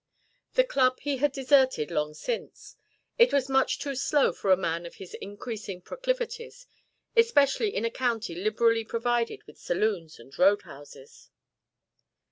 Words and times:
The 0.55 0.63
Club 0.63 0.99
he 1.01 1.17
had 1.17 1.31
deserted 1.31 1.91
long 1.91 2.15
since; 2.15 2.75
it 3.19 3.31
was 3.31 3.47
much 3.47 3.77
too 3.77 3.93
slow 3.93 4.33
for 4.33 4.51
a 4.51 4.57
man 4.57 4.87
of 4.87 4.95
his 4.95 5.13
increasing 5.13 5.79
proclivities, 5.79 6.65
especially 7.15 7.75
in 7.75 7.85
a 7.85 7.91
county 7.91 8.33
liberally 8.33 8.83
provided 8.83 9.43
with 9.43 9.59
saloons 9.61 10.17
and 10.17 10.35
road 10.39 10.63
houses. 10.63 11.29